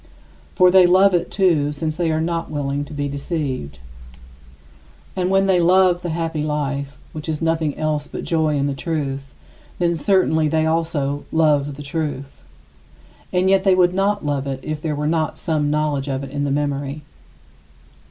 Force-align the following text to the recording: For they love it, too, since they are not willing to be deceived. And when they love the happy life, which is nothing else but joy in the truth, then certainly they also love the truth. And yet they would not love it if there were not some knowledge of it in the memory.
For 0.55 0.71
they 0.71 0.87
love 0.87 1.13
it, 1.13 1.29
too, 1.29 1.71
since 1.71 1.95
they 1.95 2.09
are 2.11 2.19
not 2.19 2.49
willing 2.49 2.83
to 2.85 2.93
be 2.95 3.07
deceived. 3.07 3.77
And 5.15 5.29
when 5.29 5.45
they 5.45 5.59
love 5.59 6.01
the 6.01 6.09
happy 6.09 6.41
life, 6.41 6.97
which 7.13 7.29
is 7.29 7.39
nothing 7.39 7.77
else 7.77 8.07
but 8.07 8.23
joy 8.23 8.55
in 8.57 8.65
the 8.65 8.73
truth, 8.73 9.31
then 9.77 9.95
certainly 9.97 10.47
they 10.47 10.65
also 10.65 11.25
love 11.31 11.75
the 11.75 11.83
truth. 11.83 12.41
And 13.31 13.47
yet 13.47 13.63
they 13.63 13.75
would 13.75 13.93
not 13.93 14.25
love 14.25 14.47
it 14.47 14.61
if 14.63 14.81
there 14.81 14.95
were 14.95 15.05
not 15.05 15.37
some 15.37 15.69
knowledge 15.69 16.07
of 16.09 16.23
it 16.23 16.31
in 16.31 16.45
the 16.45 16.49
memory. 16.51 17.03